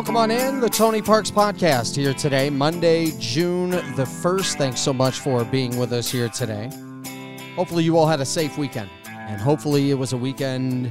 [0.00, 4.54] Welcome on in the Tony Parks podcast here today, Monday, June the 1st.
[4.56, 6.70] Thanks so much for being with us here today.
[7.54, 10.86] Hopefully, you all had a safe weekend, and hopefully, it was a weekend.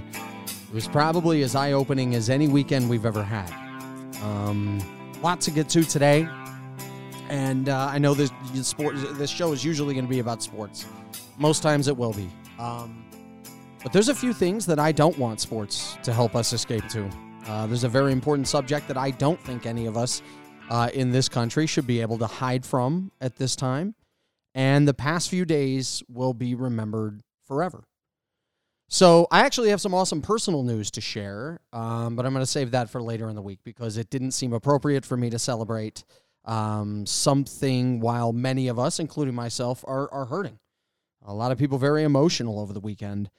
[0.45, 3.51] It was probably as eye opening as any weekend we've ever had.
[4.21, 4.79] Um,
[5.23, 6.29] lots to get to today,
[7.29, 8.93] and uh, I know this this sport.
[9.17, 10.85] This show is usually going to be about sports.
[11.39, 12.29] Most times, it will be.
[12.59, 13.03] Um,
[13.81, 17.09] but there's a few things that I don't want sports to help us escape to.
[17.49, 20.21] Uh, there's a very important subject that I don't think any of us
[20.70, 23.96] uh, in this country should be able to hide from at this time.
[24.54, 27.85] And the past few days will be remembered forever.
[28.88, 32.51] So, I actually have some awesome personal news to share, um, but I'm going to
[32.51, 35.40] save that for later in the week because it didn't seem appropriate for me to
[35.40, 36.04] celebrate
[36.45, 40.60] um, something while many of us, including myself, are, are hurting.
[41.26, 43.32] A lot of people very emotional over the weekend.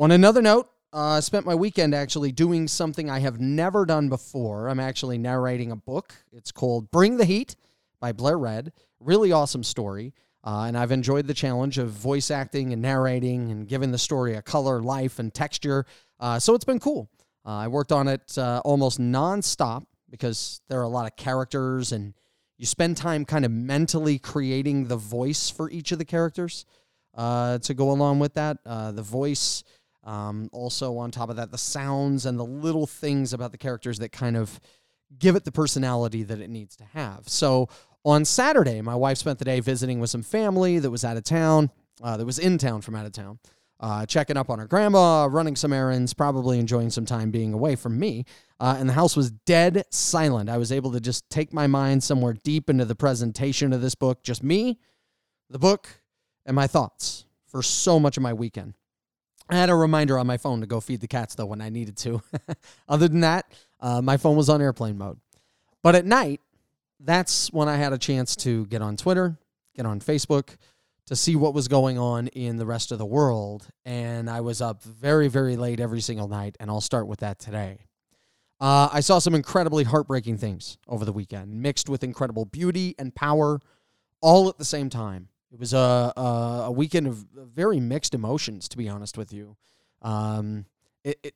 [0.00, 4.68] On another note, uh, spent my weekend actually doing something I have never done before.
[4.68, 6.14] I'm actually narrating a book.
[6.32, 7.56] It's called Bring the Heat
[8.00, 8.72] by Blair Red.
[9.00, 10.14] Really awesome story.
[10.46, 14.36] Uh, and I've enjoyed the challenge of voice acting and narrating and giving the story
[14.36, 15.86] a color, life, and texture.
[16.20, 17.10] Uh, so it's been cool.
[17.44, 21.90] Uh, I worked on it uh, almost nonstop because there are a lot of characters
[21.90, 22.14] and
[22.58, 26.64] you spend time kind of mentally creating the voice for each of the characters
[27.14, 28.58] uh, to go along with that.
[28.64, 29.64] the voice
[30.06, 33.98] um, also, on top of that, the sounds and the little things about the characters
[33.98, 34.60] that kind of
[35.18, 37.28] give it the personality that it needs to have.
[37.28, 37.68] So
[38.04, 41.24] on Saturday, my wife spent the day visiting with some family that was out of
[41.24, 41.70] town,
[42.02, 43.40] uh, that was in town from out of town,
[43.80, 47.74] uh, checking up on her grandma, running some errands, probably enjoying some time being away
[47.74, 48.24] from me.
[48.60, 50.48] Uh, and the house was dead silent.
[50.48, 53.96] I was able to just take my mind somewhere deep into the presentation of this
[53.96, 54.78] book, just me,
[55.50, 56.00] the book,
[56.44, 58.74] and my thoughts for so much of my weekend.
[59.48, 61.68] I had a reminder on my phone to go feed the cats though when I
[61.68, 62.22] needed to.
[62.88, 65.20] Other than that, uh, my phone was on airplane mode.
[65.82, 66.40] But at night,
[66.98, 69.38] that's when I had a chance to get on Twitter,
[69.76, 70.56] get on Facebook,
[71.06, 73.68] to see what was going on in the rest of the world.
[73.84, 77.38] And I was up very, very late every single night, and I'll start with that
[77.38, 77.78] today.
[78.58, 83.14] Uh, I saw some incredibly heartbreaking things over the weekend, mixed with incredible beauty and
[83.14, 83.60] power,
[84.20, 85.28] all at the same time.
[85.56, 89.56] It was a, a, a weekend of very mixed emotions, to be honest with you.
[90.02, 90.66] Um,
[91.02, 91.34] it, it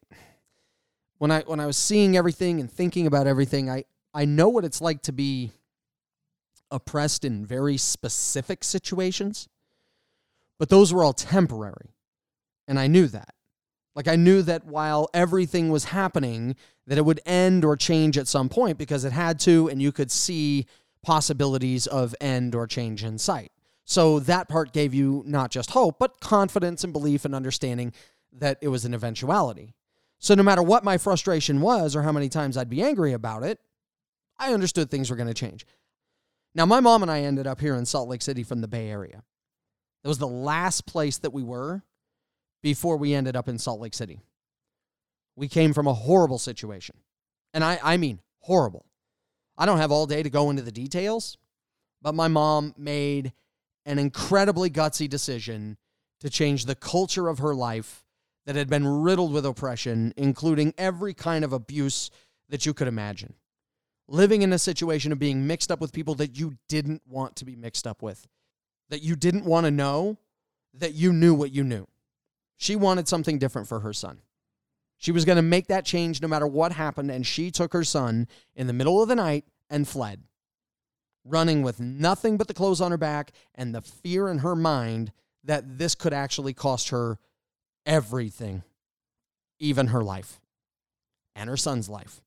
[1.17, 4.67] when I when I was seeing everything and thinking about everything, I I know what
[4.67, 5.53] it's like to be
[6.71, 9.49] oppressed in very specific situations,
[10.59, 11.95] but those were all temporary,
[12.69, 13.33] and I knew that.
[13.97, 16.57] Like I knew that while everything was happening,
[16.87, 19.93] that it would end or change at some point because it had to, and you
[19.93, 20.67] could see
[21.03, 23.51] possibilities of end or change in sight.
[23.91, 27.93] So that part gave you not just hope, but confidence and belief and understanding
[28.33, 29.75] that it was an eventuality.
[30.21, 33.43] So no matter what my frustration was or how many times I'd be angry about
[33.43, 33.59] it,
[34.39, 35.67] I understood things were going to change.
[36.55, 38.89] Now, my mom and I ended up here in Salt Lake City from the Bay
[38.89, 39.25] Area.
[40.05, 41.83] That was the last place that we were
[42.63, 44.21] before we ended up in Salt Lake City.
[45.35, 46.95] We came from a horrible situation.
[47.53, 48.87] And I, I mean horrible.
[49.59, 51.37] I don't have all day to go into the details,
[52.01, 53.33] but my mom made
[53.85, 55.77] an incredibly gutsy decision
[56.21, 58.05] to change the culture of her life
[58.47, 62.11] that had been riddled with oppression, including every kind of abuse
[62.49, 63.35] that you could imagine.
[64.09, 67.45] Living in a situation of being mixed up with people that you didn't want to
[67.45, 68.27] be mixed up with,
[68.89, 70.19] that you didn't want to know,
[70.75, 71.87] that you knew what you knew.
[72.57, 74.19] She wanted something different for her son.
[74.99, 77.85] She was going to make that change no matter what happened, and she took her
[77.85, 80.23] son in the middle of the night and fled
[81.25, 85.13] running with nothing but the clothes on her back and the fear in her mind
[85.45, 87.19] that this could actually cost her
[87.87, 88.63] everything,
[89.59, 90.41] even her life
[91.35, 92.21] and her son's life.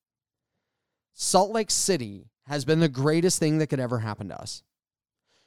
[1.13, 4.63] Salt Lake City has been the greatest thing that could ever happen to us.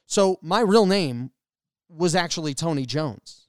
[0.05, 1.31] So, my real name
[1.89, 3.47] was actually Tony Jones,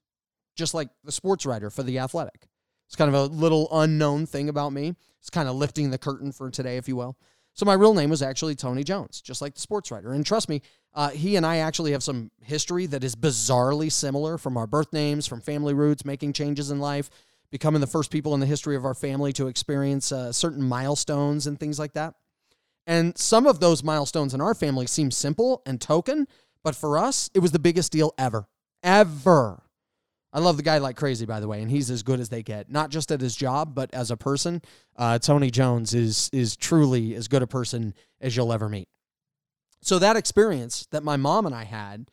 [0.56, 2.48] just like the sports writer for The Athletic.
[2.86, 4.94] It's kind of a little unknown thing about me.
[5.20, 7.16] It's kind of lifting the curtain for today, if you will.
[7.58, 10.12] So my real name was actually Tony Jones, just like the sports writer.
[10.12, 10.62] And trust me,
[10.94, 14.92] uh, he and I actually have some history that is bizarrely similar from our birth
[14.92, 17.10] names, from family roots, making changes in life,
[17.50, 21.48] becoming the first people in the history of our family to experience uh, certain milestones
[21.48, 22.14] and things like that.
[22.86, 26.28] And some of those milestones in our family seem simple and token,
[26.62, 28.46] but for us, it was the biggest deal ever.
[28.84, 29.64] Ever.
[30.32, 32.42] I love the guy like crazy, by the way, and he's as good as they
[32.42, 32.70] get.
[32.70, 34.60] Not just at his job, but as a person.
[34.96, 38.88] Uh, Tony Jones is is truly as good a person as you'll ever meet.
[39.80, 42.10] So that experience that my mom and I had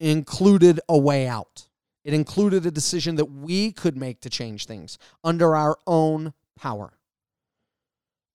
[0.00, 1.68] included a way out.
[2.04, 6.94] It included a decision that we could make to change things under our own power.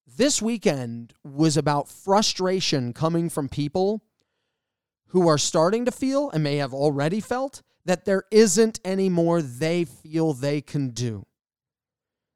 [0.05, 4.03] This weekend was about frustration coming from people
[5.07, 9.41] who are starting to feel and may have already felt that there isn't any more
[9.41, 11.25] they feel they can do.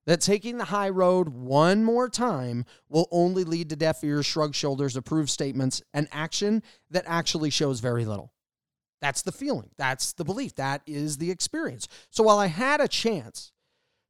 [0.05, 4.55] That taking the high road one more time will only lead to deaf ears, shrug
[4.55, 8.31] shoulders, approved statements, and action that actually shows very little.
[9.01, 9.69] That's the feeling.
[9.77, 10.55] That's the belief.
[10.55, 11.87] That is the experience.
[12.09, 13.51] So while I had a chance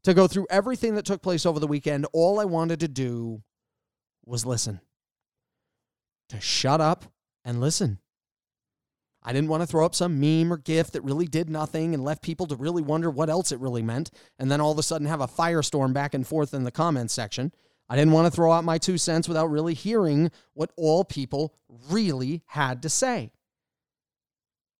[0.03, 3.41] to go through everything that took place over the weekend, all I wanted to do
[4.25, 4.79] was listen.
[6.29, 7.05] To shut up
[7.43, 7.99] and listen.
[9.27, 12.01] I didn't want to throw up some meme or GIF that really did nothing and
[12.01, 14.09] left people to really wonder what else it really meant,
[14.39, 17.13] and then all of a sudden have a firestorm back and forth in the comments
[17.13, 17.51] section.
[17.89, 21.53] I didn't want to throw out my two cents without really hearing what all people
[21.89, 23.31] really had to say.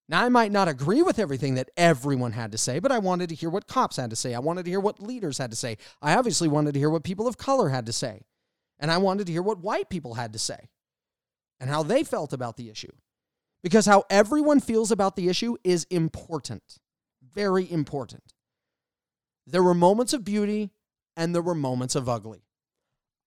[0.07, 3.27] Now, I might not agree with everything that everyone had to say, but I wanted
[3.27, 4.33] to hear what cops had to say.
[4.33, 5.75] I wanted to hear what leaders had to say.
[6.01, 8.21] I obviously wanted to hear what people of color had to say.
[8.79, 10.69] And I wanted to hear what white people had to say
[11.59, 12.93] and how they felt about the issue
[13.63, 16.77] because how everyone feels about the issue is important,
[17.33, 18.33] very important.
[19.45, 20.71] There were moments of beauty
[21.15, 22.43] and there were moments of ugly.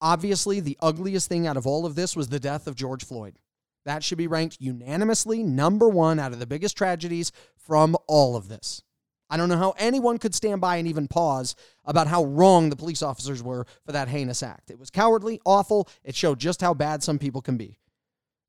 [0.01, 3.39] Obviously, the ugliest thing out of all of this was the death of George Floyd.
[3.85, 8.49] That should be ranked unanimously number one out of the biggest tragedies from all of
[8.49, 8.83] this.
[9.31, 11.55] I don't know how anyone could stand by and even pause
[11.85, 14.71] about how wrong the police officers were for that heinous act.
[14.71, 15.89] It was cowardly, awful.
[16.03, 17.79] It showed just how bad some people can be.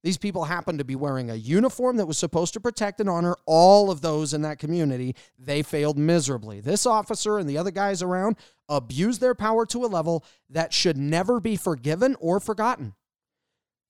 [0.04, 3.36] These people happened to be wearing a uniform that was supposed to protect and honor
[3.46, 5.16] all of those in that community.
[5.38, 6.60] They failed miserably.
[6.60, 8.38] This officer and the other guys around
[8.68, 12.96] abused their power to a level that should never be forgiven or forgotten.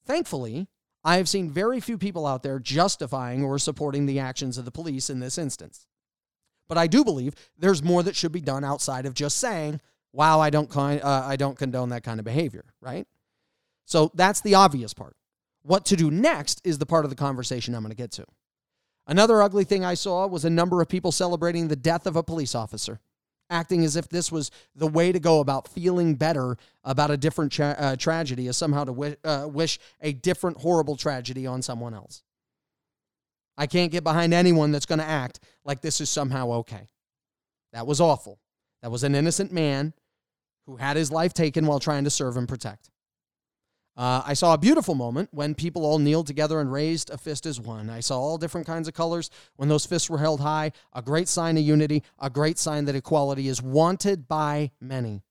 [0.05, 0.67] Thankfully,
[1.03, 4.71] I have seen very few people out there justifying or supporting the actions of the
[4.71, 5.87] police in this instance.
[6.67, 9.81] But I do believe there's more that should be done outside of just saying,
[10.11, 13.07] "Wow, I don't con- uh, I don't condone that kind of behavior," right?
[13.85, 15.15] So that's the obvious part.
[15.63, 18.25] What to do next is the part of the conversation I'm going to get to.
[19.07, 22.23] Another ugly thing I saw was a number of people celebrating the death of a
[22.23, 22.99] police officer,
[23.49, 27.51] acting as if this was the way to go about feeling better about a different
[27.51, 32.23] tra- uh, tragedy, as somehow to uh, wish a different horrible tragedy on someone else.
[33.57, 36.89] I can't get behind anyone that's going to act like this is somehow okay.
[37.73, 38.39] That was awful.
[38.81, 39.93] That was an innocent man
[40.65, 42.89] who had his life taken while trying to serve and protect.
[44.01, 47.45] Uh, I saw a beautiful moment when people all kneeled together and raised a fist
[47.45, 47.87] as one.
[47.87, 51.27] I saw all different kinds of colors when those fists were held high, a great
[51.27, 55.21] sign of unity, a great sign that equality is wanted by many.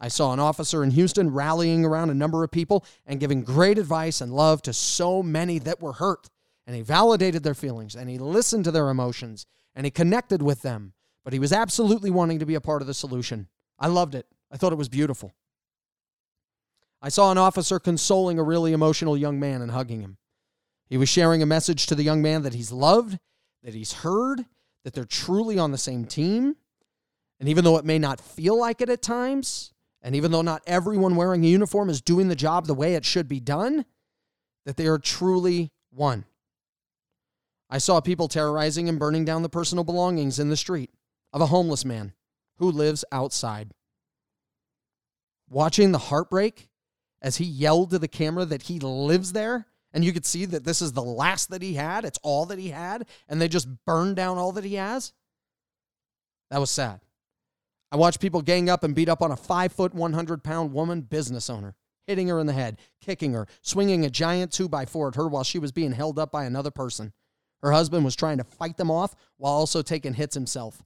[0.00, 3.76] I saw an officer in Houston rallying around a number of people and giving great
[3.76, 6.30] advice and love to so many that were hurt.
[6.66, 9.44] And he validated their feelings and he listened to their emotions
[9.74, 10.94] and he connected with them.
[11.24, 13.48] But he was absolutely wanting to be a part of the solution.
[13.78, 14.24] I loved it.
[14.50, 15.34] I thought it was beautiful.
[17.02, 20.18] I saw an officer consoling a really emotional young man and hugging him.
[20.88, 23.18] He was sharing a message to the young man that he's loved,
[23.64, 24.44] that he's heard,
[24.84, 26.54] that they're truly on the same team.
[27.40, 30.62] And even though it may not feel like it at times, and even though not
[30.64, 33.84] everyone wearing a uniform is doing the job the way it should be done,
[34.64, 36.24] that they are truly one.
[37.68, 40.90] I saw people terrorizing and burning down the personal belongings in the street
[41.32, 42.12] of a homeless man
[42.58, 43.72] who lives outside.
[45.48, 46.68] Watching the heartbreak
[47.22, 49.66] as he yelled to the camera that he lives there.
[49.94, 52.04] And you could see that this is the last that he had.
[52.04, 53.06] It's all that he had.
[53.28, 55.12] And they just burned down all that he has.
[56.50, 57.00] That was sad.
[57.92, 61.02] I watched people gang up and beat up on a five foot, 100 pound woman
[61.02, 61.74] business owner,
[62.06, 65.28] hitting her in the head, kicking her, swinging a giant two by four at her
[65.28, 67.12] while she was being held up by another person.
[67.62, 70.82] Her husband was trying to fight them off while also taking hits himself.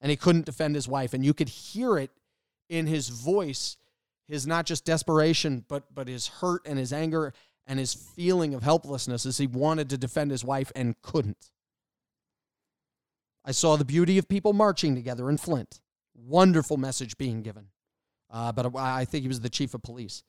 [0.00, 1.12] And he couldn't defend his wife.
[1.12, 2.12] And you could hear it
[2.68, 3.76] in his voice
[4.28, 7.32] his not just desperation, but but his hurt and his anger
[7.66, 11.50] and his feeling of helplessness as he wanted to defend his wife and couldn't.
[13.44, 15.80] I saw the beauty of people marching together in Flint.
[16.14, 17.68] Wonderful message being given.
[18.30, 20.24] Uh, but I think he was the chief of police.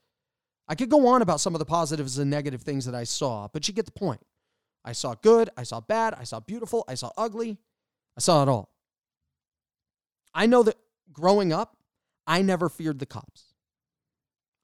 [0.68, 3.48] I could go on about some of the positives and negative things that I saw,
[3.52, 4.22] but you get the point.
[4.84, 7.58] I saw good, I saw bad, I saw beautiful, I saw ugly,
[8.18, 8.70] I saw it all.
[10.34, 10.76] I know that
[11.12, 11.78] growing up,
[12.28, 13.47] I never feared the cops.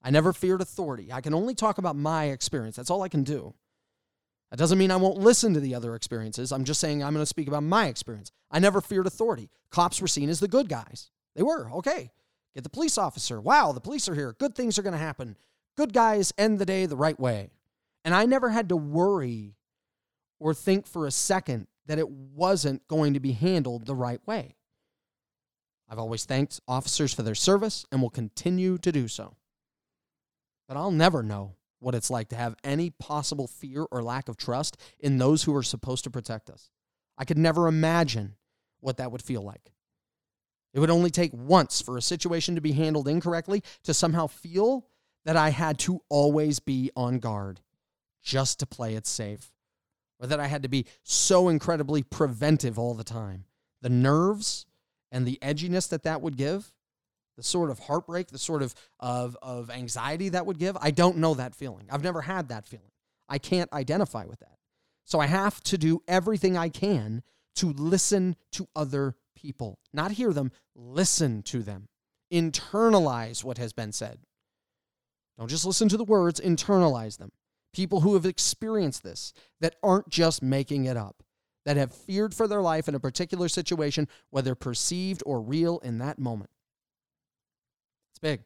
[0.04, 1.10] I never feared authority.
[1.10, 2.76] I can only talk about my experience.
[2.76, 3.54] That's all I can do.
[4.50, 6.52] That doesn't mean I won't listen to the other experiences.
[6.52, 8.30] I'm just saying I'm going to speak about my experience.
[8.50, 9.48] I never feared authority.
[9.70, 11.10] Cops were seen as the good guys.
[11.34, 11.70] They were.
[11.72, 12.10] Okay.
[12.54, 13.40] Get the police officer.
[13.40, 14.36] Wow, the police are here.
[14.38, 15.36] Good things are going to happen.
[15.76, 17.50] Good guys end the day the right way.
[18.04, 19.56] And I never had to worry
[20.38, 24.54] or think for a second that it wasn't going to be handled the right way.
[25.88, 29.36] I've always thanked officers for their service and will continue to do so.
[30.66, 34.36] But I'll never know what it's like to have any possible fear or lack of
[34.36, 36.70] trust in those who are supposed to protect us.
[37.18, 38.36] I could never imagine
[38.80, 39.72] what that would feel like.
[40.72, 44.86] It would only take once for a situation to be handled incorrectly to somehow feel
[45.24, 47.60] that I had to always be on guard
[48.22, 49.52] just to play it safe,
[50.18, 53.44] or that I had to be so incredibly preventive all the time.
[53.82, 54.66] The nerves
[55.12, 56.72] and the edginess that that would give,
[57.36, 61.18] the sort of heartbreak, the sort of, of, of anxiety that would give, I don't
[61.18, 61.86] know that feeling.
[61.90, 62.90] I've never had that feeling.
[63.28, 64.58] I can't identify with that.
[65.04, 67.22] So I have to do everything I can
[67.56, 71.88] to listen to other people, not hear them, listen to them,
[72.32, 74.18] internalize what has been said.
[75.38, 77.32] Don't just listen to the words, internalize them.
[77.72, 81.22] People who have experienced this, that aren't just making it up,
[81.64, 85.98] that have feared for their life in a particular situation, whether perceived or real in
[85.98, 86.50] that moment.
[88.24, 88.40] Big.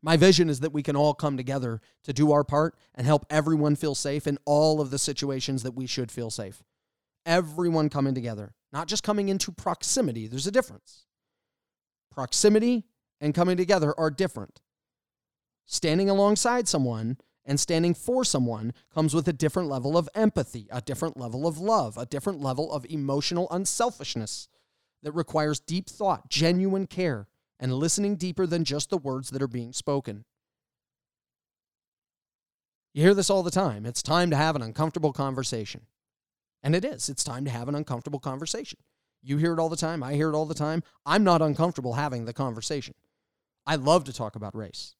[0.00, 3.26] My vision is that we can all come together to do our part and help
[3.28, 6.62] everyone feel safe in all of the situations that we should feel safe.
[7.26, 10.28] Everyone coming together, not just coming into proximity.
[10.28, 11.06] There's a difference.
[12.12, 12.84] Proximity
[13.20, 14.60] and coming together are different.
[15.64, 20.80] Standing alongside someone and standing for someone comes with a different level of empathy, a
[20.80, 24.46] different level of love, a different level of emotional unselfishness
[25.02, 27.26] that requires deep thought, genuine care,
[27.58, 30.24] and listening deeper than just the words that are being spoken.
[32.94, 33.84] You hear this all the time.
[33.84, 35.82] It's time to have an uncomfortable conversation.
[36.62, 37.08] And it is.
[37.08, 38.78] It's time to have an uncomfortable conversation.
[39.22, 40.02] You hear it all the time.
[40.02, 40.82] I hear it all the time.
[41.04, 42.94] I'm not uncomfortable having the conversation.
[43.66, 44.94] I love to talk about race.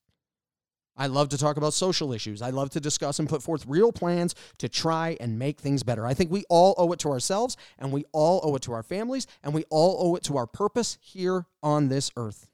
[0.97, 2.41] I love to talk about social issues.
[2.41, 6.07] I love to discuss and put forth real plans to try and make things better.
[6.07, 8.83] I think we all owe it to ourselves, and we all owe it to our
[8.83, 12.49] families, and we all owe it to our purpose here on this earth.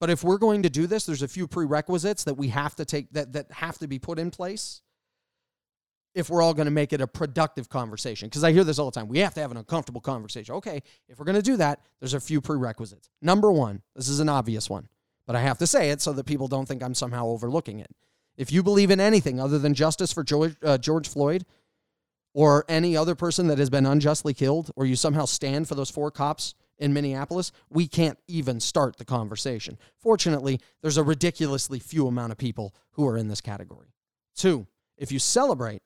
[0.00, 2.84] But if we're going to do this, there's a few prerequisites that we have to
[2.84, 4.82] take that, that have to be put in place
[6.14, 8.28] if we're all going to make it a productive conversation.
[8.28, 9.08] Because I hear this all the time.
[9.08, 10.54] We have to have an uncomfortable conversation.
[10.56, 13.10] Okay, if we're going to do that, there's a few prerequisites.
[13.20, 14.88] Number one, this is an obvious one,
[15.26, 17.90] but I have to say it so that people don't think I'm somehow overlooking it.
[18.36, 21.44] If you believe in anything other than justice for George, uh, George Floyd
[22.32, 25.90] or any other person that has been unjustly killed, or you somehow stand for those
[25.90, 29.78] four cops in Minneapolis, we can't even start the conversation.
[29.96, 33.94] Fortunately, there's a ridiculously few amount of people who are in this category.
[34.34, 34.66] Two,
[34.98, 35.82] if you celebrate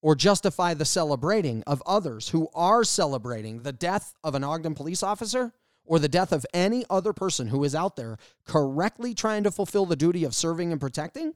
[0.00, 5.02] or justify the celebrating of others who are celebrating the death of an Ogden police
[5.02, 5.52] officer
[5.84, 9.86] or the death of any other person who is out there correctly trying to fulfill
[9.86, 11.34] the duty of serving and protecting,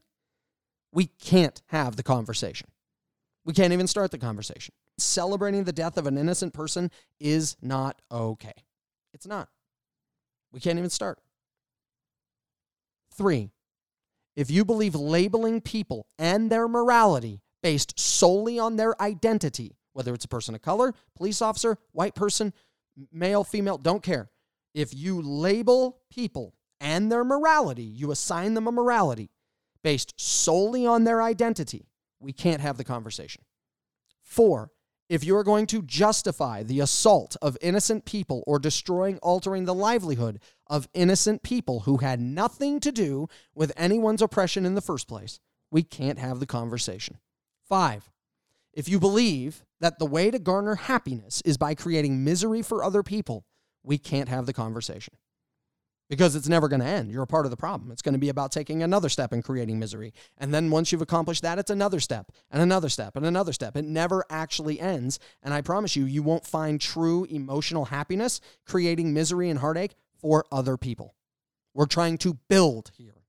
[0.91, 2.69] we can't have the conversation.
[3.45, 4.73] We can't even start the conversation.
[4.97, 8.53] Celebrating the death of an innocent person is not okay.
[9.13, 9.49] It's not.
[10.51, 11.19] We can't even start.
[13.15, 13.49] Three,
[14.35, 20.25] if you believe labeling people and their morality based solely on their identity, whether it's
[20.25, 22.53] a person of color, police officer, white person,
[23.11, 24.29] male, female, don't care.
[24.75, 29.31] If you label people and their morality, you assign them a morality
[29.83, 31.87] based solely on their identity,
[32.19, 33.43] we can't have the conversation.
[34.21, 34.71] Four,
[35.09, 39.73] if you are going to justify the assault of innocent people or destroying, altering the
[39.73, 45.07] livelihood of innocent people who had nothing to do with anyone's oppression in the first
[45.07, 45.39] place,
[45.69, 47.17] we can't have the conversation.
[47.67, 48.11] Five,
[48.73, 53.03] if you believe that the way to garner happiness is by creating misery for other
[53.03, 53.45] people,
[53.83, 55.13] we can't have the conversation
[56.09, 57.11] because it's never going to end.
[57.11, 57.91] You're a part of the problem.
[57.91, 60.13] It's going to be about taking another step in creating misery.
[60.37, 63.75] And then once you've accomplished that, it's another step and another step and another step.
[63.75, 65.19] It never actually ends.
[65.41, 70.45] And I promise you, you won't find true emotional happiness creating misery and heartache for
[70.51, 71.15] other people.
[71.73, 73.23] We're trying to build here,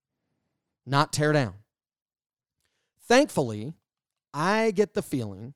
[0.85, 1.55] not tear down.
[3.07, 3.73] Thankfully,
[4.35, 5.55] I get the feeling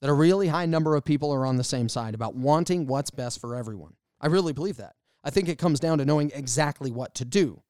[0.00, 3.10] that a really high number of people are on the same side about wanting what's
[3.10, 3.94] best for everyone.
[4.20, 4.94] I really believe that.
[5.22, 7.62] I think it comes down to knowing exactly what to do,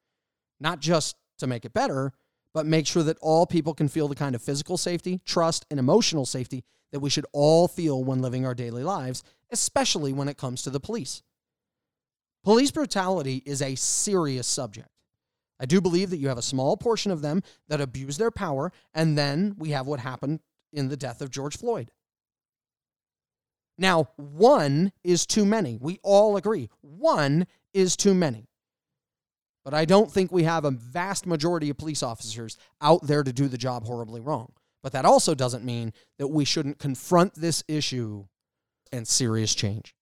[0.60, 2.12] not just to make it better,
[2.54, 5.80] but make sure that all people can feel the kind of physical safety, trust, and
[5.80, 10.38] emotional safety that we should all feel when living our daily lives, especially when it
[10.38, 11.22] comes to the police.
[12.44, 14.88] Police brutality is a serious subject.
[15.58, 18.72] I do believe that you have a small portion of them that abuse their power,
[18.94, 20.40] and then we have what happened
[20.72, 21.90] in the death of George Floyd.
[23.78, 25.78] Now, one is too many.
[25.80, 26.70] We all agree.
[26.80, 28.48] One is too many.
[29.64, 33.32] But I don't think we have a vast majority of police officers out there to
[33.32, 34.52] do the job horribly wrong.
[34.82, 38.26] But that also doesn't mean that we shouldn't confront this issue
[38.92, 39.94] and serious change.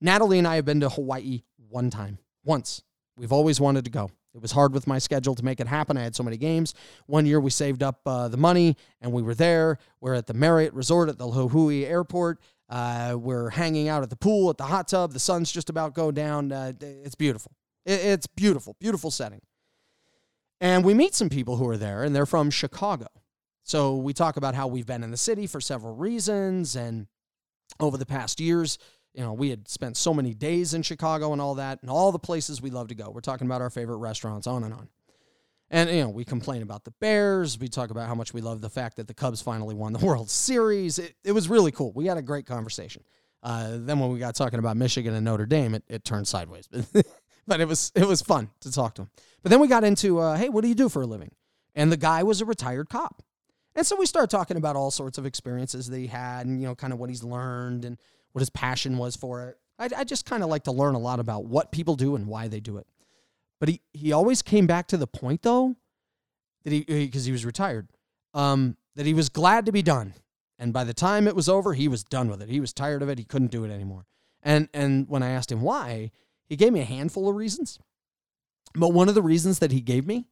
[0.00, 2.82] Natalie and I have been to Hawaii one time, once.
[3.16, 4.10] We've always wanted to go.
[4.34, 5.96] It was hard with my schedule to make it happen.
[5.96, 6.74] I had so many games.
[7.06, 9.78] One year we saved up uh, the money and we were there.
[10.00, 12.40] We're at the Marriott Resort at the Lihue Airport.
[12.68, 15.12] Uh, we're hanging out at the pool, at the hot tub.
[15.12, 16.52] The sun's just about go down.
[16.52, 17.52] Uh, it's beautiful.
[17.84, 19.40] It, it's beautiful, beautiful setting.
[20.60, 23.08] And we meet some people who are there, and they're from Chicago.
[23.64, 26.76] So we talk about how we've been in the city for several reasons.
[26.76, 27.06] And
[27.80, 28.78] over the past years,
[29.14, 32.12] you know, we had spent so many days in Chicago and all that, and all
[32.12, 33.10] the places we love to go.
[33.10, 34.88] We're talking about our favorite restaurants, on and on.
[35.70, 37.58] And, you know, we complain about the Bears.
[37.58, 39.98] We talk about how much we love the fact that the Cubs finally won the
[40.04, 40.98] World Series.
[40.98, 41.92] It, it was really cool.
[41.94, 43.04] We had a great conversation.
[43.42, 46.68] Uh, then when we got talking about Michigan and Notre Dame, it, it turned sideways.
[47.46, 49.10] but it was it was fun to talk to him.
[49.42, 51.30] But then we got into, uh, hey, what do you do for a living?
[51.74, 53.22] And the guy was a retired cop.
[53.74, 56.66] And so we started talking about all sorts of experiences that he had and, you
[56.66, 57.98] know, kind of what he's learned and
[58.32, 59.58] what his passion was for it.
[59.78, 62.26] I, I just kind of like to learn a lot about what people do and
[62.26, 62.86] why they do it.
[63.58, 65.76] But he, he always came back to the point, though,
[66.64, 67.88] that he, because he was retired,
[68.34, 70.14] um, that he was glad to be done.
[70.58, 72.48] And by the time it was over, he was done with it.
[72.48, 73.18] He was tired of it.
[73.18, 74.06] He couldn't do it anymore.
[74.42, 76.10] And, and when I asked him why,
[76.46, 77.78] he gave me a handful of reasons.
[78.74, 80.26] But one of the reasons that he gave me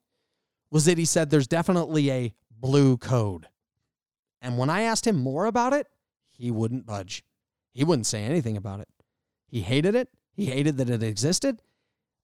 [0.71, 3.47] was that he said there's definitely a blue code.
[4.41, 5.87] And when I asked him more about it,
[6.31, 7.25] he wouldn't budge.
[7.73, 8.89] He wouldn't say anything about it.
[9.47, 10.09] He hated it.
[10.33, 11.61] He hated that it existed.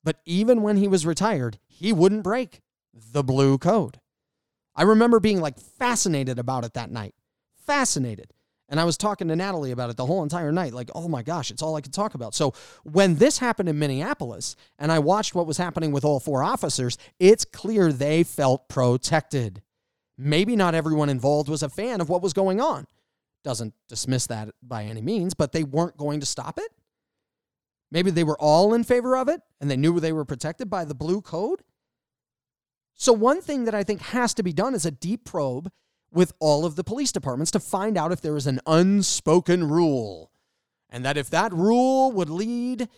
[0.03, 2.61] But even when he was retired, he wouldn't break
[2.93, 4.01] the blue code.
[4.77, 7.15] I remember being like fascinated about it that night.
[7.67, 8.33] Fascinated.
[8.69, 10.73] And I was talking to Natalie about it the whole entire night.
[10.73, 12.35] Like, oh my gosh, it's all I could talk about.
[12.35, 16.43] So when this happened in Minneapolis and I watched what was happening with all four
[16.43, 19.63] officers, it's clear they felt protected.
[20.17, 22.87] Maybe not everyone involved was a fan of what was going on.
[23.45, 26.73] Doesn't dismiss that by any means, but they weren't going to stop it.
[27.91, 30.85] Maybe they were all in favor of it and they knew they were protected by
[30.85, 31.63] the blue code.
[32.95, 35.71] So, one thing that I think has to be done is a deep probe
[36.13, 40.31] with all of the police departments to find out if there is an unspoken rule.
[40.89, 42.89] And that if that rule would lead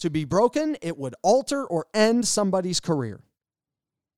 [0.00, 3.22] to be broken, it would alter or end somebody's career.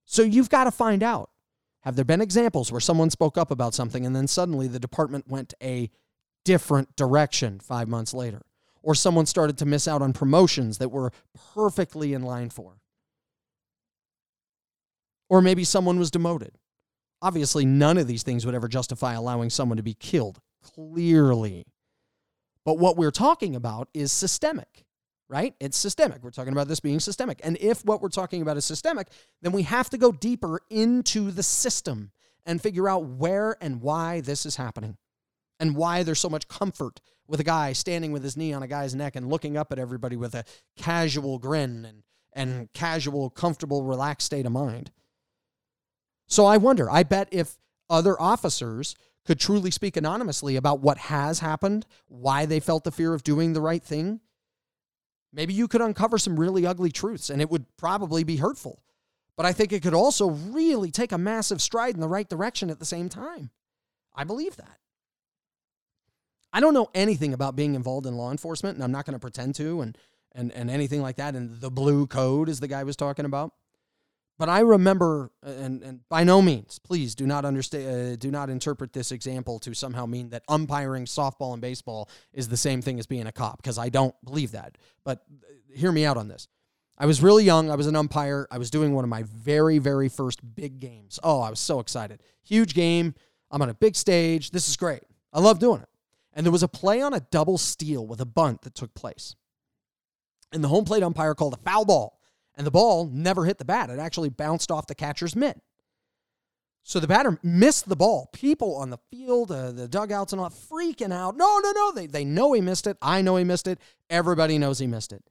[0.07, 1.31] So, you've got to find out
[1.87, 5.29] have there been examples where someone spoke up about something and then suddenly the department
[5.29, 5.88] went a
[6.44, 8.42] different direction five months later?
[8.83, 11.12] Or someone started to miss out on promotions that were
[11.55, 12.81] perfectly in line for?
[15.29, 16.59] Or maybe someone was demoted.
[17.22, 21.66] Obviously, none of these things would ever justify allowing someone to be killed, clearly.
[22.64, 24.86] But what we're talking about is systemic
[25.28, 25.54] right?
[25.60, 26.22] It's systemic.
[26.22, 27.40] We're talking about this being systemic.
[27.42, 29.08] And if what we're talking about is systemic,
[29.42, 32.12] then we have to go deeper into the system
[32.44, 34.96] and figure out where and why this is happening
[35.58, 38.68] and why there's so much comfort with a guy standing with his knee on a
[38.68, 40.44] guy's neck and looking up at everybody with a
[40.76, 44.92] casual grin and, and casual, comfortable, relaxed state of mind.
[46.28, 47.58] So I wonder, I bet if
[47.90, 53.12] other officers could truly speak anonymously about what has happened, why they felt the fear
[53.12, 54.20] of doing the right thing,
[55.37, 58.83] Maybe you could uncover some really ugly truths and it would probably be hurtful.
[59.37, 62.70] But I think it could also really take a massive stride in the right direction
[62.70, 63.51] at the same time.
[64.14, 64.79] I believe that.
[66.55, 69.20] I don't know anything about being involved in law enforcement, and I'm not going to
[69.20, 69.99] pretend to, and,
[70.33, 71.35] and, and anything like that.
[71.35, 73.53] And the blue code, as the guy was talking about.
[74.38, 78.51] But I remember, and, and by no means, please do not understand, uh, do not
[78.51, 82.99] interpret this example to somehow mean that umpiring softball and baseball is the same thing
[82.99, 84.77] as being a cop, because I don't believe that.
[85.05, 86.49] But uh, hear me out on this.
[86.99, 87.70] I was really young.
[87.70, 88.46] I was an umpire.
[88.51, 91.18] I was doing one of my very, very first big games.
[91.22, 92.22] Oh, I was so excited.
[92.42, 93.14] Huge game.
[93.51, 94.51] I'm on a big stage.
[94.51, 95.03] This is great.
[95.33, 95.88] I love doing it.
[96.35, 99.35] And there was a play on a double steal with a bunt that took place.
[100.53, 102.15] And the home plate umpire called a foul ball
[102.56, 103.90] and the ball never hit the bat.
[103.90, 105.60] It actually bounced off the catcher's mitt.
[106.82, 108.30] So the batter missed the ball.
[108.32, 111.36] People on the field, uh, the dugouts, and all freaking out.
[111.36, 111.90] No, no, no.
[111.90, 112.96] They, they know he missed it.
[113.02, 113.80] I know he missed it.
[114.08, 115.24] Everybody knows he missed it.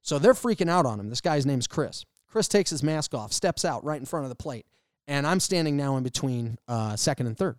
[0.00, 1.10] So they're freaking out on him.
[1.10, 2.06] This guy's name's Chris.
[2.26, 4.64] Chris takes his mask off, steps out right in front of the plate.
[5.06, 7.58] And I'm standing now in between uh, second and third.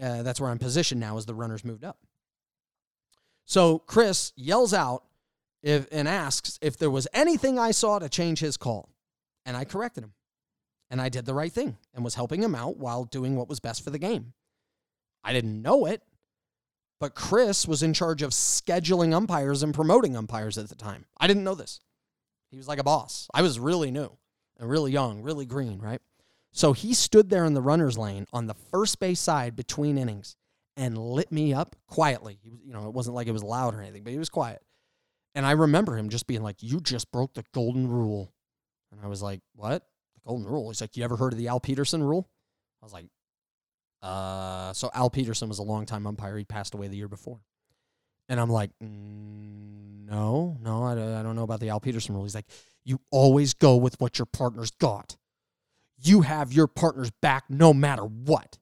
[0.00, 1.98] Uh, that's where I'm positioned now as the runners moved up.
[3.46, 5.04] So Chris yells out,
[5.66, 8.88] if, and asks if there was anything I saw to change his call.
[9.44, 10.12] And I corrected him.
[10.90, 13.58] And I did the right thing and was helping him out while doing what was
[13.58, 14.32] best for the game.
[15.24, 16.02] I didn't know it,
[17.00, 21.04] but Chris was in charge of scheduling umpires and promoting umpires at the time.
[21.18, 21.80] I didn't know this.
[22.52, 23.26] He was like a boss.
[23.34, 24.16] I was really new
[24.60, 26.00] and really young, really green, right?
[26.52, 30.36] So he stood there in the runner's lane on the first base side between innings
[30.76, 32.38] and lit me up quietly.
[32.44, 34.62] You know, it wasn't like it was loud or anything, but he was quiet
[35.36, 38.32] And I remember him just being like, You just broke the golden rule.
[38.90, 39.82] And I was like, What?
[40.14, 40.70] The golden rule?
[40.70, 42.28] He's like, You ever heard of the Al Peterson rule?
[42.82, 43.06] I was like,
[44.02, 46.36] uh, so Al Peterson was a longtime umpire.
[46.38, 47.40] He passed away the year before.
[48.28, 52.24] And I'm like, mm, no, no, I, I don't know about the Al Peterson rule.
[52.24, 52.46] He's like,
[52.84, 55.16] you always go with what your partner's got.
[55.98, 58.58] You have your partner's back no matter what.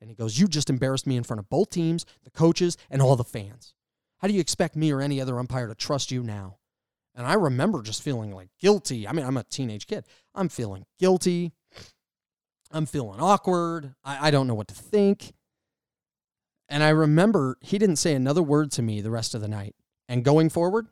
[0.00, 3.02] And he goes, You just embarrassed me in front of both teams, the coaches, and
[3.02, 3.74] all the fans.
[4.18, 6.58] How do you expect me or any other umpire to trust you now?
[7.14, 9.08] And I remember just feeling like guilty.
[9.08, 10.04] I mean, I'm a teenage kid.
[10.34, 11.52] I'm feeling guilty.
[12.70, 13.94] I'm feeling awkward.
[14.04, 15.32] I, I don't know what to think.
[16.68, 19.74] And I remember he didn't say another word to me the rest of the night.
[20.08, 20.88] And going forward,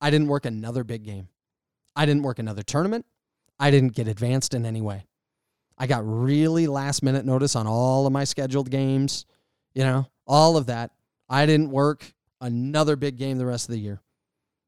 [0.00, 1.28] I didn't work another big game.
[1.94, 3.06] I didn't work another tournament.
[3.58, 5.06] I didn't get advanced in any way.
[5.78, 9.24] I got really last minute notice on all of my scheduled games,
[9.74, 10.90] you know, all of that.
[11.28, 14.00] I didn't work another big game the rest of the year.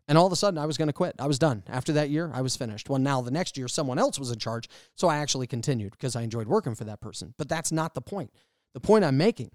[0.09, 1.15] And all of a sudden, I was going to quit.
[1.19, 1.63] I was done.
[1.69, 2.89] After that year, I was finished.
[2.89, 4.69] Well, now the next year, someone else was in charge.
[4.95, 7.35] So I actually continued because I enjoyed working for that person.
[7.37, 8.33] But that's not the point.
[8.73, 9.51] The point I'm making,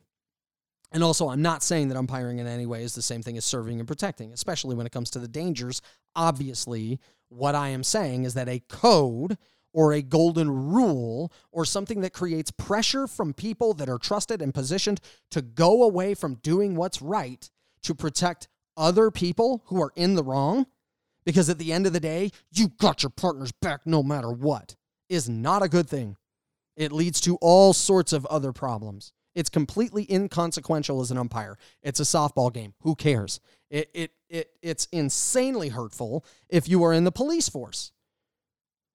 [0.91, 3.45] and also I'm not saying that umpiring in any way is the same thing as
[3.45, 5.82] serving and protecting, especially when it comes to the dangers.
[6.15, 6.99] Obviously,
[7.30, 9.38] what I am saying is that a code
[9.73, 14.54] or a golden rule or something that creates pressure from people that are trusted and
[14.54, 14.99] positioned
[15.32, 17.49] to go away from doing what's right
[17.84, 20.65] to protect other people who are in the wrong,
[21.26, 24.76] because at the end of the day, you got your partner's back no matter what,
[25.10, 26.17] is not a good thing.
[26.76, 29.13] It leads to all sorts of other problems.
[29.36, 31.58] It's completely inconsequential as an umpire.
[31.82, 32.74] It's a softball game.
[32.82, 33.39] Who cares?
[33.69, 37.91] It, it, it, it's insanely hurtful if you are in the police force.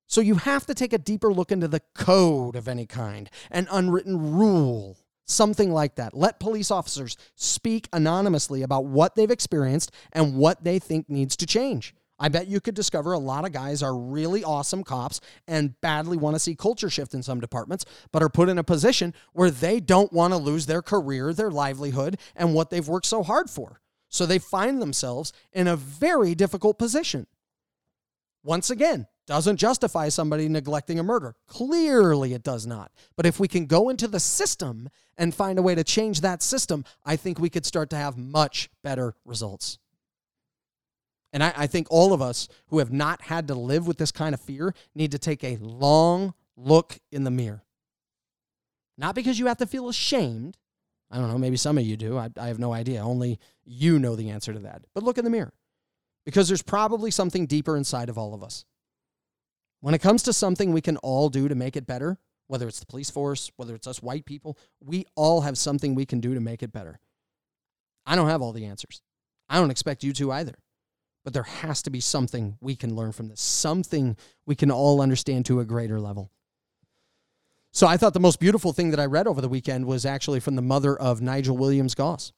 [0.06, 3.68] So you have to take a deeper look into the code of any kind, an
[3.70, 4.96] unwritten rule
[5.28, 6.14] Something like that.
[6.14, 11.46] Let police officers speak anonymously about what they've experienced and what they think needs to
[11.46, 11.94] change.
[12.18, 16.16] I bet you could discover a lot of guys are really awesome cops and badly
[16.16, 19.50] want to see culture shift in some departments, but are put in a position where
[19.50, 23.48] they don't want to lose their career, their livelihood, and what they've worked so hard
[23.48, 23.80] for.
[24.08, 27.26] So they find themselves in a very difficult position.
[28.42, 31.34] Once again, doesn't justify somebody neglecting a murder.
[31.46, 32.90] Clearly, it does not.
[33.14, 34.88] But if we can go into the system
[35.18, 38.16] and find a way to change that system, I think we could start to have
[38.16, 39.78] much better results.
[41.34, 44.10] And I, I, think all of us who have not had to live with this
[44.10, 47.62] kind of fear need to take a long look in the mirror.
[48.96, 50.56] Not because you have to feel ashamed.
[51.10, 52.16] I don't know, maybe some of you do.
[52.16, 53.04] I, I have no idea.
[53.04, 54.86] Only you know the answer to that.
[54.94, 55.52] But look in the mirror
[56.24, 58.64] because there's probably something deeper inside of all of us.
[59.80, 62.80] When it comes to something we can all do to make it better, whether it's
[62.80, 66.34] the police force, whether it's us white people, we all have something we can do
[66.34, 66.98] to make it better.
[68.06, 69.02] I don't have all the answers.
[69.48, 70.54] I don't expect you to either.
[71.24, 75.00] But there has to be something we can learn from this, something we can all
[75.00, 76.30] understand to a greater level.
[77.70, 80.40] So I thought the most beautiful thing that I read over the weekend was actually
[80.40, 82.32] from the mother of Nigel Williams Goss.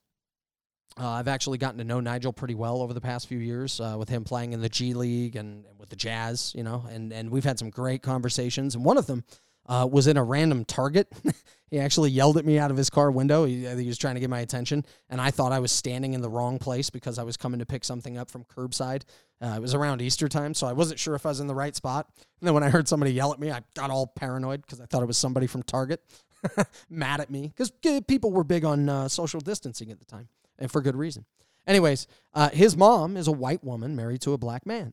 [0.98, 3.96] Uh, I've actually gotten to know Nigel pretty well over the past few years uh,
[3.98, 7.12] with him playing in the G League and, and, with the Jazz, you know, and,
[7.12, 8.74] and we've had some great conversations.
[8.74, 9.24] And one of them
[9.66, 11.10] uh, was in a random Target.
[11.70, 13.44] he actually yelled at me out of his car window.
[13.44, 16.22] He, he, was trying to get my attention, and I thought I was standing in
[16.22, 19.02] the wrong place because I was coming to pick something up from curbside.
[19.40, 21.54] Uh, it was around Easter time, so I wasn't sure if I was in the
[21.54, 22.10] right spot.
[22.40, 24.86] And then when I heard somebody yell at me, I got all paranoid because I
[24.86, 26.02] thought it was somebody from Target
[26.90, 27.70] mad at me because
[28.08, 30.28] people were big on uh, social distancing at the time
[30.60, 31.24] and for good reason.
[31.66, 34.92] Anyways, uh, his mom is a white woman married to a black man.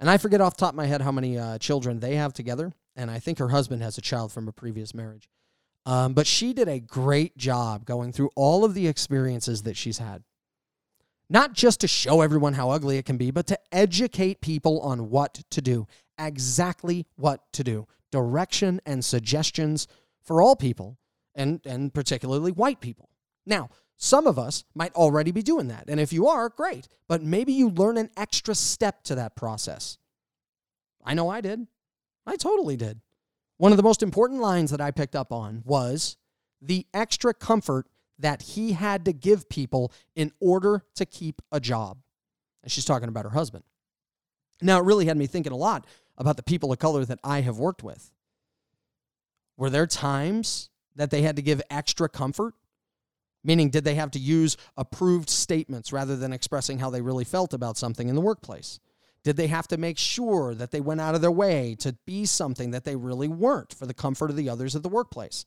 [0.00, 2.72] And I forget off top of my head how many uh, children they have together.
[2.96, 5.28] And I think her husband has a child from a previous marriage.
[5.86, 9.98] Um, but she did a great job going through all of the experiences that she's
[9.98, 10.22] had.
[11.28, 15.10] Not just to show everyone how ugly it can be, but to educate people on
[15.10, 15.86] what to do,
[16.18, 19.88] exactly what to do, direction and suggestions
[20.22, 20.98] for all people,
[21.34, 23.08] and, and particularly white people.
[23.46, 25.84] Now, some of us might already be doing that.
[25.88, 26.88] And if you are, great.
[27.08, 29.98] But maybe you learn an extra step to that process.
[31.04, 31.66] I know I did.
[32.26, 33.00] I totally did.
[33.56, 36.16] One of the most important lines that I picked up on was
[36.60, 37.86] the extra comfort
[38.18, 41.98] that he had to give people in order to keep a job.
[42.62, 43.64] And she's talking about her husband.
[44.62, 47.40] Now, it really had me thinking a lot about the people of color that I
[47.42, 48.10] have worked with.
[49.56, 52.54] Were there times that they had to give extra comfort
[53.44, 57.52] Meaning, did they have to use approved statements rather than expressing how they really felt
[57.52, 58.80] about something in the workplace?
[59.22, 62.26] Did they have to make sure that they went out of their way to be
[62.26, 65.44] something that they really weren't for the comfort of the others at the workplace?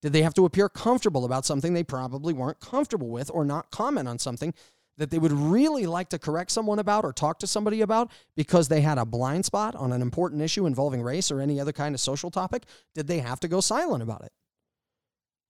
[0.00, 3.70] Did they have to appear comfortable about something they probably weren't comfortable with or not
[3.70, 4.54] comment on something
[4.96, 8.68] that they would really like to correct someone about or talk to somebody about because
[8.68, 11.94] they had a blind spot on an important issue involving race or any other kind
[11.94, 14.32] of social topic, did they have to go silent about it?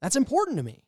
[0.00, 0.84] That's important to me.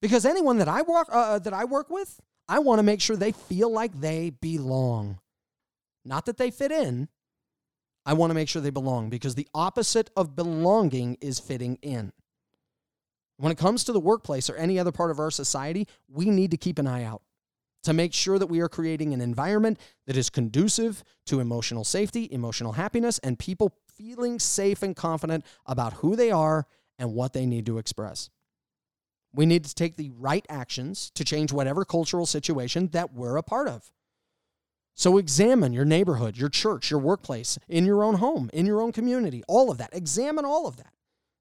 [0.00, 3.00] Because anyone that I work uh, uh that I work with, I want to make
[3.00, 5.18] sure they feel like they belong.
[6.04, 7.08] Not that they fit in.
[8.06, 12.12] I want to make sure they belong because the opposite of belonging is fitting in.
[13.36, 16.50] When it comes to the workplace or any other part of our society, we need
[16.52, 17.22] to keep an eye out
[17.84, 22.28] to make sure that we are creating an environment that is conducive to emotional safety,
[22.32, 26.66] emotional happiness, and people feeling safe and confident about who they are
[26.98, 28.30] and what they need to express.
[29.32, 33.42] We need to take the right actions to change whatever cultural situation that we're a
[33.42, 33.90] part of.
[34.94, 38.90] So examine your neighborhood, your church, your workplace, in your own home, in your own
[38.90, 39.90] community, all of that.
[39.92, 40.92] Examine all of that.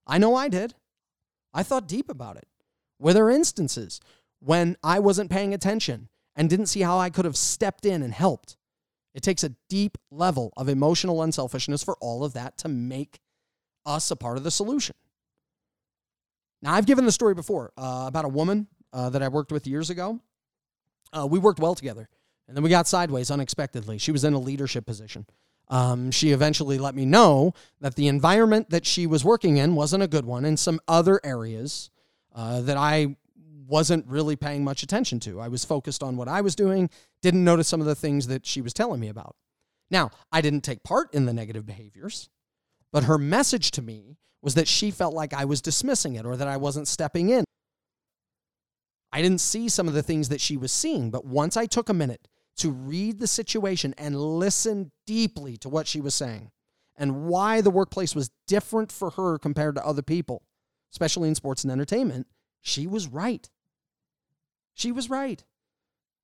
[0.06, 0.76] I know I did.
[1.54, 2.48] I thought deep about it.
[3.00, 4.00] Were there instances
[4.40, 8.14] when I wasn't paying attention and didn't see how I could have stepped in and
[8.14, 8.56] helped.
[9.14, 13.20] It takes a deep level of emotional unselfishness for all of that to make
[13.86, 14.96] us a part of the solution.
[16.62, 19.68] Now, I've given the story before uh, about a woman uh, that I worked with
[19.68, 20.20] years ago.
[21.14, 22.10] Uh, we worked well together,
[22.48, 23.98] and then we got sideways unexpectedly.
[23.98, 25.26] She was in a leadership position.
[25.70, 30.04] Um, she eventually let me know that the environment that she was working in wasn't
[30.04, 31.90] a good one in some other areas
[32.34, 33.18] uh, that I
[33.68, 35.42] wasn't really paying much attention to.
[35.42, 36.90] I was focused on what I was doing,
[37.22, 39.36] didn't notice some of the things that she was telling me about.
[39.92, 42.30] Now, I didn't take part in the negative behaviors,
[42.92, 46.36] but her message to me was that she felt like I was dismissing it or
[46.36, 47.44] that I wasn't stepping in.
[49.12, 51.90] I didn't see some of the things that she was seeing, but once I took
[51.90, 56.52] a minute to read the situation and listen deeply to what she was saying
[56.96, 60.44] and why the workplace was different for her compared to other people,
[60.92, 62.28] especially in sports and entertainment,
[62.62, 63.50] she was right.
[64.74, 65.44] She was right.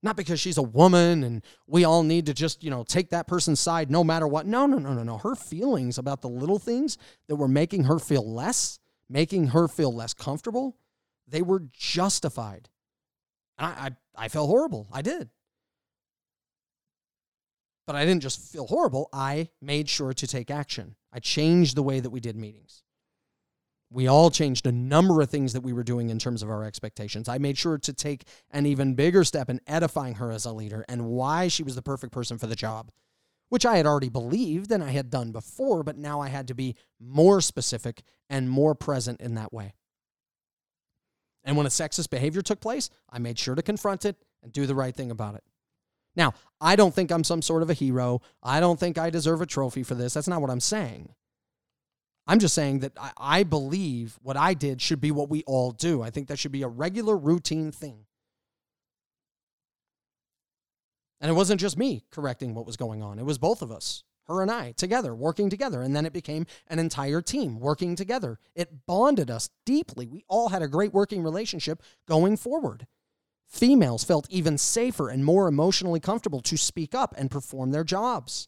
[0.03, 3.25] Not because she's a woman and we all need to just, you know, take that
[3.25, 4.45] person's side no matter what.
[4.45, 5.17] No, no, no, no, no.
[5.17, 9.93] Her feelings about the little things that were making her feel less, making her feel
[9.95, 10.75] less comfortable,
[11.27, 12.69] they were justified.
[13.57, 14.89] And I, I, I felt horrible.
[14.91, 15.29] I did.
[17.87, 19.09] But I didn't just feel horrible.
[19.13, 20.95] I made sure to take action.
[21.13, 22.82] I changed the way that we did meetings
[23.93, 26.63] we all changed a number of things that we were doing in terms of our
[26.63, 27.29] expectations.
[27.29, 30.83] I made sure to take an even bigger step in edifying her as a leader
[30.89, 32.89] and why she was the perfect person for the job,
[33.49, 36.55] which I had already believed and I had done before, but now I had to
[36.55, 38.01] be more specific
[38.31, 39.75] and more present in that way.
[41.43, 44.65] And when a sexist behavior took place, I made sure to confront it and do
[44.65, 45.43] the right thing about it.
[46.15, 48.21] Now, I don't think I'm some sort of a hero.
[48.41, 50.15] I don't think I deserve a trophy for this.
[50.15, 51.13] That's not what I'm saying.
[52.25, 55.71] I'm just saying that I, I believe what I did should be what we all
[55.71, 56.01] do.
[56.01, 58.05] I think that should be a regular routine thing.
[61.19, 64.03] And it wasn't just me correcting what was going on, it was both of us,
[64.27, 65.81] her and I, together, working together.
[65.81, 68.39] And then it became an entire team working together.
[68.55, 70.05] It bonded us deeply.
[70.05, 72.87] We all had a great working relationship going forward.
[73.47, 78.47] Females felt even safer and more emotionally comfortable to speak up and perform their jobs.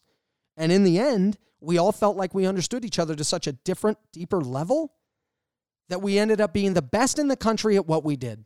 [0.56, 3.52] And in the end, we all felt like we understood each other to such a
[3.52, 4.92] different, deeper level
[5.88, 8.44] that we ended up being the best in the country at what we did.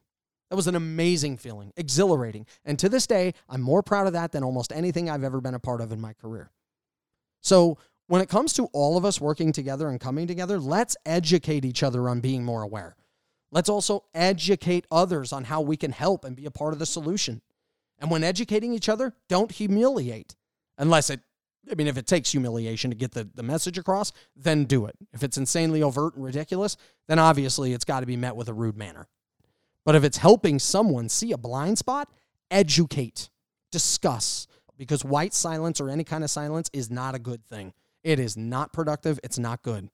[0.50, 2.46] That was an amazing feeling, exhilarating.
[2.64, 5.54] And to this day, I'm more proud of that than almost anything I've ever been
[5.54, 6.50] a part of in my career.
[7.40, 11.64] So, when it comes to all of us working together and coming together, let's educate
[11.64, 12.96] each other on being more aware.
[13.52, 16.86] Let's also educate others on how we can help and be a part of the
[16.86, 17.40] solution.
[18.00, 20.34] And when educating each other, don't humiliate
[20.76, 21.20] unless it
[21.70, 24.96] I mean, if it takes humiliation to get the, the message across, then do it.
[25.12, 26.76] If it's insanely overt and ridiculous,
[27.08, 29.08] then obviously it's got to be met with a rude manner.
[29.84, 32.08] But if it's helping someone see a blind spot,
[32.50, 33.28] educate,
[33.70, 34.46] discuss,
[34.76, 37.72] because white silence or any kind of silence is not a good thing.
[38.02, 39.20] It is not productive.
[39.22, 39.90] It's not good.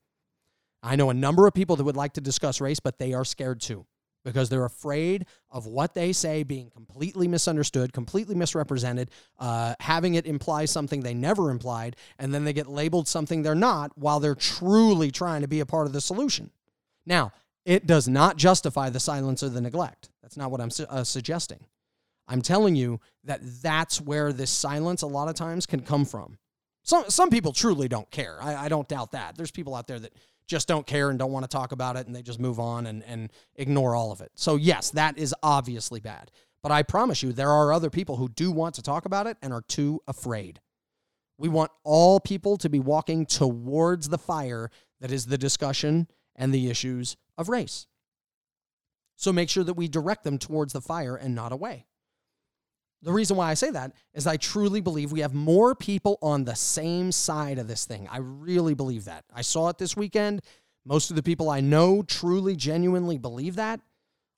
[0.82, 3.24] I know a number of people that would like to discuss race, but they are
[3.24, 3.86] scared too
[4.26, 9.08] because they're afraid of what they say being completely misunderstood, completely misrepresented,
[9.38, 13.54] uh, having it imply something they never implied, and then they get labeled something they're
[13.54, 16.50] not while they're truly trying to be a part of the solution.
[17.06, 17.32] Now,
[17.64, 20.10] it does not justify the silence or the neglect.
[20.22, 21.60] That's not what I'm su- uh, suggesting.
[22.26, 26.36] I'm telling you that that's where this silence a lot of times can come from.
[26.82, 28.38] Some, some people truly don't care.
[28.40, 29.36] I, I don't doubt that.
[29.36, 30.12] There's people out there that
[30.46, 32.86] just don't care and don't want to talk about it and they just move on
[32.86, 34.30] and, and ignore all of it.
[34.34, 36.30] So, yes, that is obviously bad.
[36.62, 39.36] But I promise you, there are other people who do want to talk about it
[39.42, 40.60] and are too afraid.
[41.38, 46.52] We want all people to be walking towards the fire that is the discussion and
[46.52, 47.86] the issues of race.
[49.16, 51.86] So make sure that we direct them towards the fire and not away.
[53.02, 56.44] The reason why I say that is I truly believe we have more people on
[56.44, 58.08] the same side of this thing.
[58.10, 59.24] I really believe that.
[59.32, 60.42] I saw it this weekend.
[60.84, 63.80] Most of the people I know truly, genuinely believe that.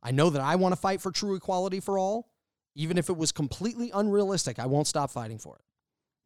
[0.02, 2.28] I know that I want to fight for true equality for all.
[2.74, 5.62] Even if it was completely unrealistic, I won't stop fighting for it.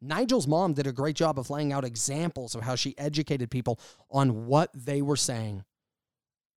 [0.01, 3.79] Nigel's mom did a great job of laying out examples of how she educated people
[4.11, 5.63] on what they were saying,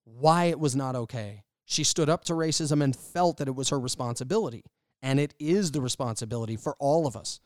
[0.05, 1.45] why it was not okay.
[1.65, 4.65] She stood up to racism and felt that it was her responsibility.
[5.07, 7.39] And it is the responsibility for all of us.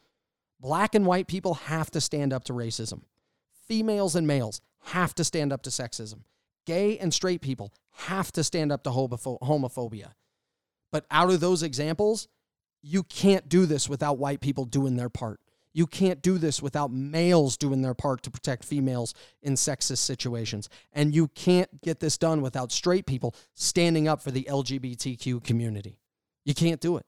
[0.60, 3.02] Black and white people have to stand up to racism.
[3.68, 6.20] Females and males have to stand up to sexism.
[6.64, 10.12] Gay and straight people have to stand up to homophobia.
[10.90, 12.28] But out of those examples,
[12.80, 15.38] you can't do this without white people doing their part.
[15.74, 20.70] You can't do this without males doing their part to protect females in sexist situations.
[20.94, 25.98] And you can't get this done without straight people standing up for the LGBTQ community.
[26.46, 27.04] You can't do it.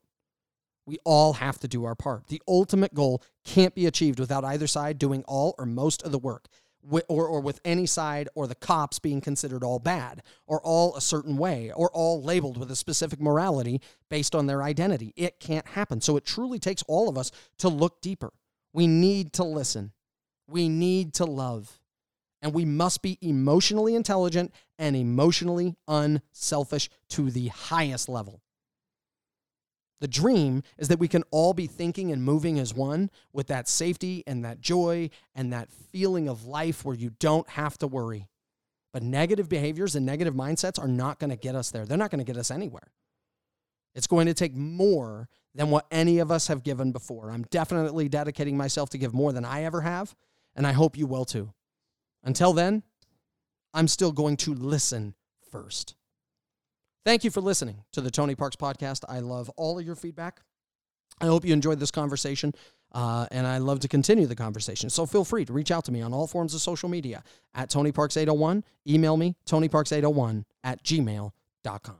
[0.84, 2.26] We all have to do our part.
[2.26, 6.18] The ultimate goal can't be achieved without either side doing all or most of the
[6.18, 6.48] work,
[7.08, 11.00] or, or with any side or the cops being considered all bad, or all a
[11.00, 15.12] certain way, or all labeled with a specific morality based on their identity.
[15.16, 16.00] It can't happen.
[16.00, 18.32] So it truly takes all of us to look deeper.
[18.72, 19.92] We need to listen,
[20.48, 21.78] we need to love,
[22.40, 28.40] and we must be emotionally intelligent and emotionally unselfish to the highest level.
[30.02, 33.68] The dream is that we can all be thinking and moving as one with that
[33.68, 38.26] safety and that joy and that feeling of life where you don't have to worry.
[38.92, 41.86] But negative behaviors and negative mindsets are not going to get us there.
[41.86, 42.90] They're not going to get us anywhere.
[43.94, 47.30] It's going to take more than what any of us have given before.
[47.30, 50.16] I'm definitely dedicating myself to give more than I ever have,
[50.56, 51.52] and I hope you will too.
[52.24, 52.82] Until then,
[53.72, 55.14] I'm still going to listen
[55.52, 55.94] first.
[57.04, 59.04] Thank you for listening to the Tony Parks podcast.
[59.08, 60.40] I love all of your feedback.
[61.20, 62.54] I hope you enjoyed this conversation,
[62.92, 64.88] uh, and I love to continue the conversation.
[64.88, 67.22] So feel free to reach out to me on all forms of social media
[67.54, 68.64] at Tony Parks 801.
[68.88, 71.96] Email me, tonyparks801 at gmail.com.